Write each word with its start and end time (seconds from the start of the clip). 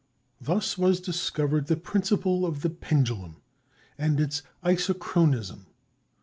Thus 0.41 0.79
was 0.79 0.99
discovered 0.99 1.67
the 1.67 1.75
principle 1.77 2.43
of 2.43 2.63
the 2.63 2.71
pendulum 2.71 3.35
and 3.99 4.19
its 4.19 4.41
"isochronism." 4.65 5.67